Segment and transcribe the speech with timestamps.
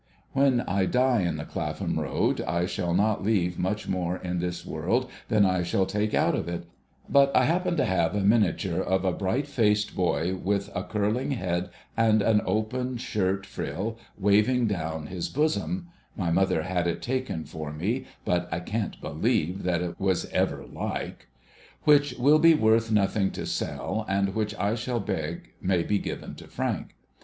[0.33, 4.65] When I die in the Clapham Road, I shall not leave much more in this
[4.65, 6.63] world than I shall take out of it;
[7.07, 11.33] but, I happen to have a miniature of a bright faced boy, with a curling
[11.33, 17.45] head, and an open shirt frill waving down his bosom (my mother had it taken
[17.45, 21.27] for me, but I can't believe that it was ever like),
[21.83, 26.33] which will be worth nothing to sell, and which I shall beg may be given
[26.37, 26.95] to Frank.